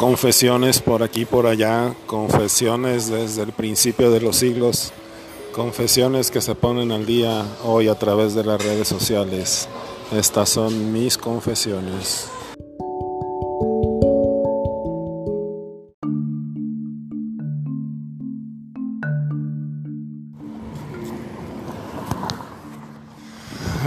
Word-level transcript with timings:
confesiones 0.00 0.80
por 0.80 1.02
aquí, 1.02 1.26
por 1.26 1.46
allá, 1.46 1.94
confesiones 2.06 3.10
desde 3.10 3.42
el 3.42 3.52
principio 3.52 4.10
de 4.10 4.22
los 4.22 4.36
siglos, 4.36 4.94
confesiones 5.52 6.30
que 6.30 6.40
se 6.40 6.54
ponen 6.54 6.90
al 6.90 7.04
día 7.04 7.44
hoy 7.64 7.88
a 7.88 7.98
través 7.98 8.34
de 8.34 8.42
las 8.42 8.64
redes 8.64 8.88
sociales. 8.88 9.68
Estas 10.10 10.48
son 10.48 10.90
mis 10.90 11.18
confesiones. 11.18 12.30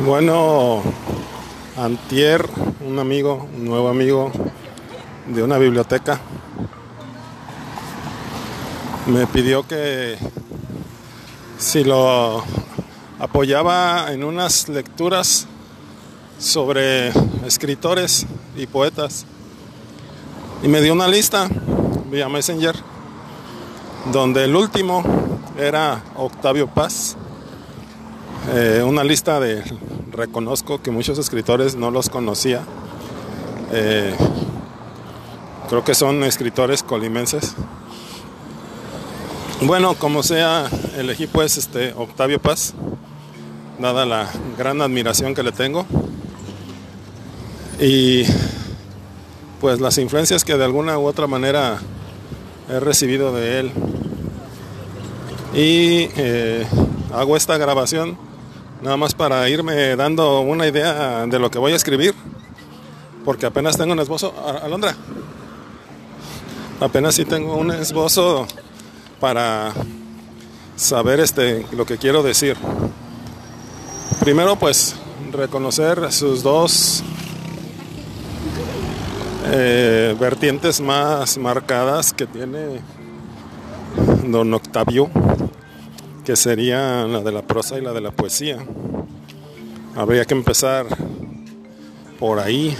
Bueno, 0.05 0.83
Antier, 1.75 2.45
un 2.87 2.99
amigo, 2.99 3.47
un 3.57 3.65
nuevo 3.65 3.87
amigo 3.87 4.31
de 5.27 5.43
una 5.43 5.57
biblioteca, 5.57 6.19
me 9.07 9.25
pidió 9.27 9.67
que 9.67 10.17
si 11.57 11.83
lo 11.83 12.43
apoyaba 13.19 14.11
en 14.11 14.23
unas 14.23 14.67
lecturas 14.67 15.47
sobre 16.37 17.09
escritores 17.45 18.25
y 18.57 18.67
poetas. 18.67 19.25
Y 20.61 20.67
me 20.67 20.81
dio 20.81 20.93
una 20.93 21.07
lista 21.07 21.47
vía 22.11 22.27
Messenger, 22.27 22.75
donde 24.11 24.43
el 24.45 24.55
último 24.55 25.03
era 25.57 26.03
Octavio 26.15 26.67
Paz. 26.67 27.15
Eh, 28.53 28.83
una 28.85 29.03
lista 29.03 29.39
de, 29.39 29.63
reconozco 30.11 30.81
que 30.81 30.91
muchos 30.91 31.17
escritores 31.17 31.75
no 31.75 31.91
los 31.91 32.09
conocía. 32.09 32.61
Eh, 33.71 34.15
creo 35.69 35.83
que 35.83 35.95
son 35.95 36.23
escritores 36.23 36.83
colimenses. 36.83 37.55
Bueno, 39.61 39.95
como 39.95 40.23
sea, 40.23 40.69
elegí 40.97 41.27
pues 41.27 41.57
este 41.57 41.93
Octavio 41.93 42.41
Paz, 42.41 42.73
dada 43.79 44.05
la 44.05 44.29
gran 44.57 44.81
admiración 44.81 45.33
que 45.33 45.43
le 45.43 45.51
tengo. 45.51 45.85
Y 47.79 48.23
pues 49.61 49.79
las 49.79 49.97
influencias 49.97 50.43
que 50.43 50.57
de 50.57 50.65
alguna 50.65 50.97
u 50.97 51.05
otra 51.05 51.27
manera 51.27 51.79
he 52.69 52.79
recibido 52.79 53.33
de 53.33 53.59
él. 53.59 53.71
Y 55.53 56.09
eh, 56.17 56.67
hago 57.13 57.37
esta 57.37 57.57
grabación 57.57 58.17
nada 58.81 58.97
más 58.97 59.13
para 59.13 59.47
irme 59.47 59.95
dando 59.95 60.41
una 60.41 60.67
idea 60.67 61.25
de 61.25 61.39
lo 61.39 61.49
que 61.49 61.59
voy 61.59 61.71
a 61.71 61.75
escribir, 61.75 62.13
porque 63.23 63.45
apenas 63.45 63.77
tengo 63.77 63.93
un 63.93 63.99
esbozo. 63.99 64.33
Alondra, 64.61 64.95
apenas 66.79 67.15
sí 67.15 67.25
tengo 67.25 67.55
un 67.55 67.71
esbozo 67.71 68.47
para 69.19 69.73
saber 70.75 71.19
este, 71.19 71.65
lo 71.71 71.85
que 71.85 71.97
quiero 71.97 72.23
decir. 72.23 72.57
Primero, 74.19 74.55
pues, 74.55 74.95
reconocer 75.31 76.11
sus 76.11 76.43
dos 76.43 77.03
eh, 79.51 80.15
vertientes 80.19 80.79
más 80.81 81.37
marcadas 81.37 82.13
que 82.13 82.25
tiene 82.25 82.81
don 84.25 84.53
Octavio 84.53 85.09
que 86.23 86.35
sería 86.37 87.05
la 87.05 87.21
de 87.21 87.31
la 87.31 87.41
prosa 87.41 87.77
y 87.77 87.81
la 87.81 87.91
de 87.91 88.01
la 88.01 88.11
poesía. 88.11 88.57
Habría 89.95 90.25
que 90.25 90.33
empezar 90.33 90.85
por 92.17 92.39
ahí. 92.39 92.75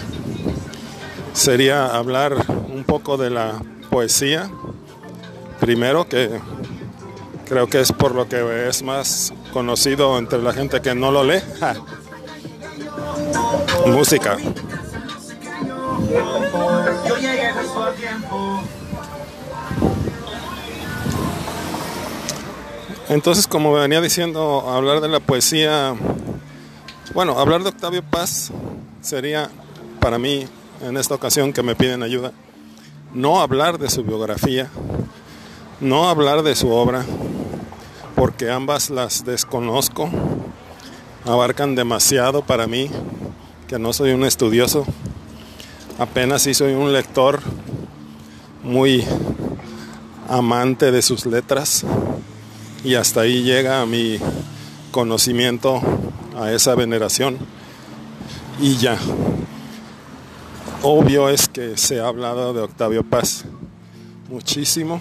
Sería 1.33 1.87
hablar 1.87 2.35
un 2.73 2.83
poco 2.85 3.17
de 3.17 3.29
la 3.29 3.61
poesía. 3.93 4.49
Primero, 5.59 6.09
que 6.09 6.39
creo 7.47 7.67
que 7.67 7.79
es 7.79 7.91
por 7.91 8.15
lo 8.15 8.27
que 8.27 8.67
es 8.67 8.81
más 8.81 9.31
conocido 9.53 10.17
entre 10.17 10.41
la 10.41 10.51
gente 10.51 10.81
que 10.81 10.95
no 10.95 11.11
lo 11.11 11.23
lee. 11.23 11.41
Música. 13.85 14.37
Entonces, 23.09 23.45
como 23.45 23.73
venía 23.73 24.01
diciendo, 24.01 24.71
hablar 24.71 25.01
de 25.01 25.07
la 25.07 25.19
poesía, 25.19 25.93
bueno, 27.13 27.39
hablar 27.39 27.61
de 27.61 27.69
Octavio 27.69 28.01
Paz 28.01 28.51
sería 29.01 29.51
para 29.99 30.17
mí, 30.17 30.47
en 30.81 30.97
esta 30.97 31.13
ocasión 31.13 31.53
que 31.53 31.61
me 31.61 31.75
piden 31.75 32.01
ayuda, 32.01 32.31
no 33.13 33.41
hablar 33.41 33.77
de 33.77 33.89
su 33.89 34.03
biografía, 34.03 34.69
no 35.79 36.09
hablar 36.09 36.41
de 36.43 36.55
su 36.55 36.71
obra, 36.71 37.05
porque 38.15 38.49
ambas 38.49 38.89
las 38.89 39.23
desconozco, 39.23 40.09
abarcan 41.25 41.75
demasiado 41.75 42.43
para 42.43 42.67
mí, 42.67 42.89
que 43.67 43.77
no 43.77 43.93
soy 43.93 44.11
un 44.11 44.23
estudioso, 44.23 44.85
apenas 45.99 46.41
sí 46.41 46.53
soy 46.53 46.73
un 46.73 46.91
lector 46.91 47.41
muy 48.63 49.05
amante 50.27 50.91
de 50.91 51.01
sus 51.01 51.25
letras 51.25 51.85
y 52.83 52.95
hasta 52.95 53.21
ahí 53.21 53.43
llega 53.43 53.85
mi 53.85 54.17
conocimiento 54.91 55.81
a 56.35 56.51
esa 56.51 56.73
veneración 56.75 57.37
y 58.59 58.77
ya. 58.77 58.97
Obvio 60.85 61.29
es 61.29 61.47
que 61.47 61.77
se 61.77 62.01
ha 62.01 62.07
hablado 62.09 62.53
de 62.53 62.59
Octavio 62.59 63.03
Paz 63.03 63.45
muchísimo 64.29 64.99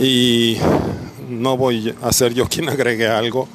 y 0.00 0.56
no 1.28 1.56
voy 1.56 1.94
a 2.02 2.12
ser 2.12 2.34
yo 2.34 2.48
quien 2.48 2.68
agregue 2.68 3.06
algo 3.06 3.46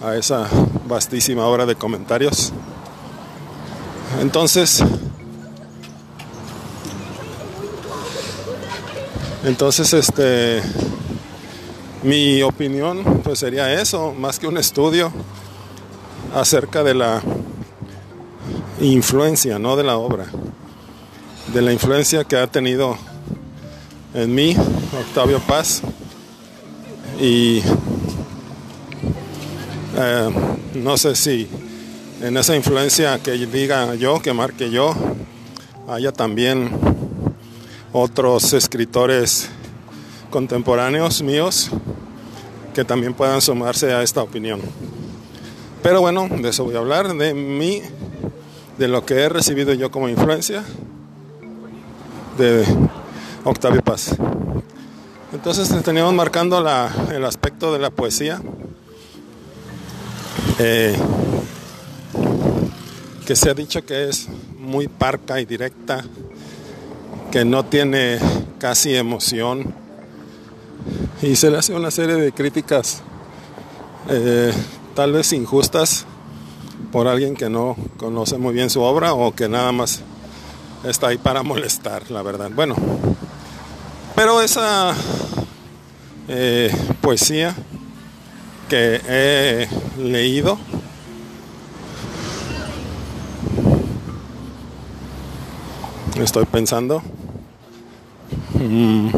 a 0.00 0.14
esa 0.14 0.48
vastísima 0.86 1.46
obra 1.46 1.66
de 1.66 1.74
comentarios. 1.74 2.52
Entonces, 4.20 4.84
entonces 9.42 9.92
este 9.94 10.62
mi 12.04 12.40
opinión 12.42 13.20
pues 13.24 13.40
sería 13.40 13.72
eso, 13.72 14.14
más 14.14 14.38
que 14.38 14.46
un 14.46 14.58
estudio 14.58 15.10
acerca 16.32 16.84
de 16.84 16.94
la 16.94 17.20
influencia, 18.80 19.58
no 19.58 19.76
de 19.76 19.84
la 19.84 19.96
obra, 19.96 20.26
de 21.52 21.62
la 21.62 21.72
influencia 21.72 22.24
que 22.24 22.36
ha 22.36 22.46
tenido 22.46 22.96
en 24.14 24.34
mí 24.34 24.56
Octavio 24.98 25.40
Paz 25.40 25.82
y 27.20 27.62
eh, 29.96 30.30
no 30.74 30.96
sé 30.96 31.16
si 31.16 31.48
en 32.22 32.36
esa 32.36 32.54
influencia 32.56 33.18
que 33.20 33.32
diga 33.32 33.94
yo, 33.94 34.20
que 34.20 34.32
marque 34.32 34.70
yo, 34.70 34.94
haya 35.88 36.12
también 36.12 36.70
otros 37.92 38.52
escritores 38.52 39.48
contemporáneos 40.30 41.22
míos 41.22 41.70
que 42.74 42.84
también 42.84 43.14
puedan 43.14 43.40
sumarse 43.40 43.92
a 43.92 44.02
esta 44.02 44.22
opinión. 44.22 44.60
Pero 45.82 46.00
bueno, 46.00 46.28
de 46.28 46.48
eso 46.48 46.64
voy 46.64 46.76
a 46.76 46.78
hablar, 46.78 47.14
de 47.14 47.34
mí, 47.34 47.82
de 48.78 48.88
lo 48.88 49.04
que 49.04 49.14
he 49.14 49.28
recibido 49.28 49.74
yo 49.74 49.90
como 49.90 50.08
influencia 50.08 50.62
de 52.38 52.64
Octavio 53.44 53.82
Paz. 53.82 54.14
Entonces 55.32 55.68
teníamos 55.82 56.14
marcando 56.14 56.58
el 57.10 57.24
aspecto 57.24 57.72
de 57.72 57.78
la 57.80 57.90
poesía, 57.90 58.40
eh, 60.58 60.96
que 63.26 63.36
se 63.36 63.50
ha 63.50 63.54
dicho 63.54 63.84
que 63.84 64.08
es 64.08 64.28
muy 64.58 64.88
parca 64.88 65.40
y 65.40 65.44
directa, 65.44 66.04
que 67.30 67.44
no 67.44 67.64
tiene 67.64 68.18
casi 68.58 68.94
emoción 68.94 69.74
y 71.20 71.36
se 71.36 71.50
le 71.50 71.58
hace 71.58 71.74
una 71.74 71.90
serie 71.90 72.14
de 72.14 72.32
críticas 72.32 73.02
eh, 74.08 74.52
tal 74.94 75.12
vez 75.12 75.32
injustas 75.32 76.06
por 76.92 77.08
alguien 77.08 77.34
que 77.34 77.48
no 77.48 77.76
conoce 77.96 78.38
muy 78.38 78.54
bien 78.54 78.70
su 78.70 78.80
obra 78.82 79.12
o 79.12 79.34
que 79.34 79.48
nada 79.48 79.72
más 79.72 80.02
está 80.84 81.08
ahí 81.08 81.18
para 81.18 81.42
molestar, 81.42 82.10
la 82.10 82.22
verdad. 82.22 82.50
Bueno, 82.54 82.76
pero 84.14 84.40
esa 84.42 84.94
eh, 86.28 86.74
poesía 87.00 87.54
que 88.68 89.00
he 89.08 89.68
leído 89.98 90.58
estoy 96.22 96.44
pensando 96.46 97.02
mm, 98.54 99.08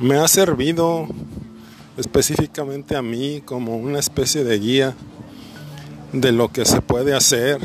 me 0.00 0.16
ha 0.16 0.26
servido 0.28 1.06
específicamente 2.00 2.96
a 2.96 3.02
mí 3.02 3.42
como 3.44 3.76
una 3.76 3.98
especie 3.98 4.42
de 4.42 4.58
guía 4.58 4.94
de 6.14 6.32
lo 6.32 6.48
que 6.48 6.64
se 6.64 6.80
puede 6.80 7.14
hacer, 7.14 7.60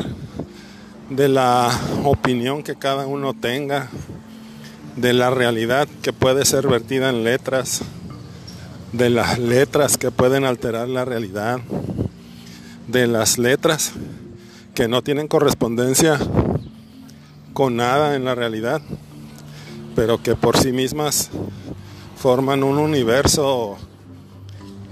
de 1.09 1.29
la 1.29 1.71
opinión 2.03 2.61
que 2.61 2.75
cada 2.75 3.07
uno 3.07 3.33
tenga, 3.33 3.89
de 4.97 5.13
la 5.13 5.29
realidad 5.29 5.87
que 6.01 6.11
puede 6.11 6.43
ser 6.43 6.67
vertida 6.67 7.09
en 7.09 7.23
letras, 7.23 7.81
de 8.91 9.09
las 9.09 9.39
letras 9.39 9.97
que 9.97 10.11
pueden 10.11 10.43
alterar 10.43 10.89
la 10.89 11.05
realidad, 11.05 11.61
de 12.87 13.07
las 13.07 13.37
letras 13.37 13.93
que 14.73 14.89
no 14.89 15.01
tienen 15.01 15.29
correspondencia 15.29 16.19
con 17.53 17.77
nada 17.77 18.17
en 18.17 18.25
la 18.25 18.35
realidad, 18.35 18.81
pero 19.95 20.21
que 20.21 20.35
por 20.35 20.57
sí 20.57 20.73
mismas 20.73 21.29
forman 22.17 22.63
un 22.63 22.77
universo 22.79 23.77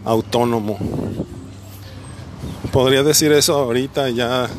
autónomo. 0.06 0.78
Podría 2.72 3.04
decir 3.04 3.32
eso 3.32 3.56
ahorita 3.56 4.10
ya 4.10 4.50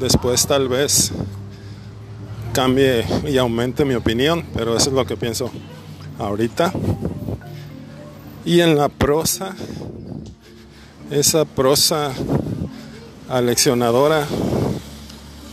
después 0.00 0.46
tal 0.46 0.68
vez 0.68 1.12
cambie 2.52 3.04
y 3.26 3.38
aumente 3.38 3.84
mi 3.84 3.94
opinión, 3.94 4.44
pero 4.54 4.76
eso 4.76 4.90
es 4.90 4.94
lo 4.94 5.04
que 5.06 5.16
pienso 5.16 5.50
ahorita. 6.18 6.72
Y 8.44 8.60
en 8.60 8.76
la 8.76 8.88
prosa, 8.88 9.54
esa 11.10 11.44
prosa 11.44 12.12
aleccionadora 13.28 14.26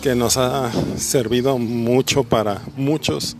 que 0.02 0.16
nos 0.16 0.38
ha 0.38 0.72
servido 0.98 1.58
mucho 1.58 2.24
para 2.24 2.62
muchos 2.76 3.36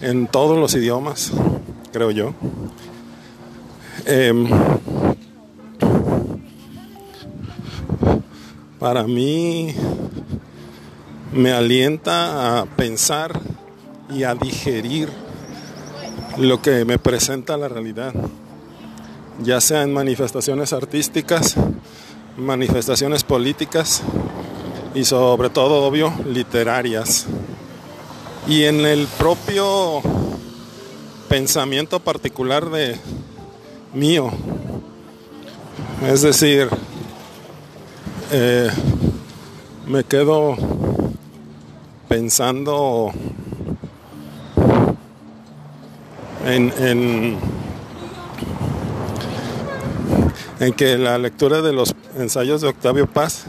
en 0.00 0.26
todos 0.26 0.58
los 0.58 0.74
idiomas, 0.74 1.32
creo 1.92 2.10
yo. 2.10 2.34
Em, 4.04 4.48
para 8.78 9.04
mí 9.04 9.74
me 11.32 11.52
alienta 11.52 12.60
a 12.60 12.66
pensar 12.66 13.40
y 14.10 14.22
a 14.22 14.34
digerir 14.34 15.10
lo 16.36 16.62
que 16.62 16.84
me 16.84 16.98
presenta 16.98 17.56
la 17.56 17.68
realidad, 17.68 18.14
ya 19.42 19.60
sea 19.60 19.82
en 19.82 19.92
manifestaciones 19.92 20.72
artísticas, 20.72 21.56
manifestaciones 22.36 23.24
políticas 23.24 24.02
y 24.94 25.04
sobre 25.04 25.50
todo, 25.50 25.84
obvio, 25.84 26.12
literarias. 26.26 27.26
Y 28.46 28.64
en 28.64 28.86
el 28.86 29.06
propio 29.18 30.00
pensamiento 31.28 32.00
particular 32.00 32.70
de 32.70 32.96
mío, 33.92 34.30
es 36.06 36.22
decir, 36.22 36.68
eh, 38.30 38.70
me 39.86 40.04
quedo 40.04 40.56
pensando 42.08 43.10
en, 46.44 46.72
en, 46.78 47.38
en, 50.60 50.72
que 50.74 50.98
la 50.98 51.18
lectura 51.18 51.62
de 51.62 51.72
los 51.72 51.94
ensayos 52.18 52.60
de 52.60 52.68
Octavio 52.68 53.06
Paz 53.06 53.44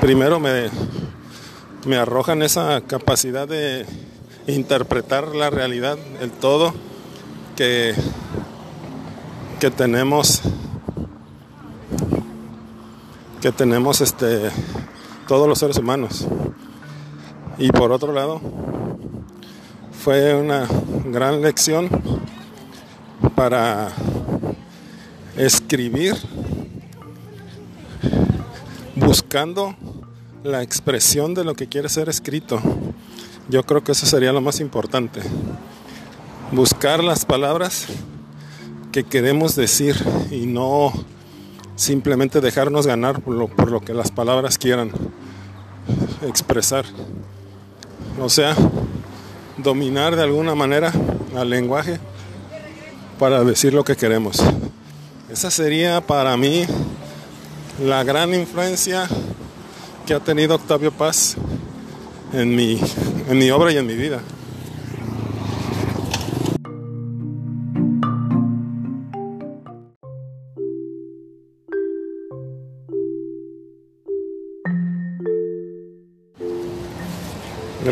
primero 0.00 0.38
me, 0.38 0.68
me 1.86 1.96
arrojan 1.96 2.42
esa 2.42 2.80
capacidad 2.82 3.48
de 3.48 3.86
interpretar 4.46 5.34
la 5.34 5.50
realidad, 5.50 5.98
el 6.20 6.30
todo 6.30 6.74
que, 7.56 7.94
que 9.58 9.70
tenemos 9.70 10.42
que 13.46 13.52
tenemos 13.52 14.00
este 14.00 14.50
todos 15.28 15.46
los 15.46 15.60
seres 15.60 15.78
humanos. 15.78 16.26
Y 17.58 17.70
por 17.70 17.92
otro 17.92 18.12
lado, 18.12 18.40
fue 20.02 20.34
una 20.34 20.66
gran 21.04 21.40
lección 21.42 21.88
para 23.36 23.92
escribir 25.36 26.16
buscando 28.96 29.76
la 30.42 30.64
expresión 30.64 31.32
de 31.32 31.44
lo 31.44 31.54
que 31.54 31.68
quiere 31.68 31.88
ser 31.88 32.08
escrito. 32.08 32.60
Yo 33.48 33.62
creo 33.62 33.84
que 33.84 33.92
eso 33.92 34.06
sería 34.06 34.32
lo 34.32 34.40
más 34.40 34.58
importante. 34.58 35.20
Buscar 36.50 37.04
las 37.04 37.24
palabras 37.24 37.86
que 38.90 39.04
queremos 39.04 39.54
decir 39.54 39.94
y 40.32 40.46
no 40.46 40.92
simplemente 41.76 42.40
dejarnos 42.40 42.86
ganar 42.86 43.20
por 43.20 43.68
lo, 43.70 43.80
que 43.80 43.94
las 43.94 44.10
palabras 44.10 44.58
quieran 44.58 44.90
expresar. 46.22 46.86
O 48.20 48.28
sea, 48.28 48.56
dominar 49.58 50.16
de 50.16 50.22
alguna 50.22 50.54
manera 50.54 50.92
al 51.36 51.50
lenguaje 51.50 52.00
para 53.18 53.44
decir 53.44 53.74
lo 53.74 53.84
que 53.84 53.94
queremos. 53.94 54.42
Esa 55.30 55.50
sería 55.50 56.00
para 56.00 56.36
mí 56.36 56.64
la 57.84 58.02
gran 58.04 58.34
influencia 58.34 59.06
que 60.06 60.14
ha 60.14 60.20
tenido 60.20 60.54
Octavio 60.54 60.92
Paz 60.92 61.36
en 62.32 62.54
mi, 62.54 62.80
en 63.28 63.38
mi 63.38 63.50
obra 63.50 63.70
y 63.70 63.76
en 63.76 63.86
mi 63.86 63.94
vida. 63.94 64.20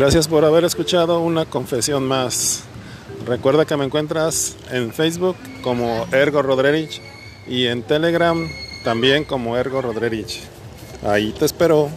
Gracias 0.05 0.27
por 0.27 0.45
haber 0.45 0.63
escuchado 0.65 1.19
una 1.19 1.45
confesión 1.45 2.07
más. 2.07 2.61
Recuerda 3.25 3.65
que 3.65 3.75
me 3.75 3.85
encuentras 3.85 4.55
en 4.69 4.93
Facebook 4.93 5.35
como 5.63 6.05
Ergo 6.11 6.43
Rodrerich 6.43 7.01
y 7.47 7.65
en 7.65 7.81
Telegram 7.81 8.47
también 8.83 9.23
como 9.23 9.57
Ergo 9.57 9.81
Rodrerich. 9.81 10.41
Ahí 11.03 11.31
te 11.31 11.45
espero. 11.45 11.89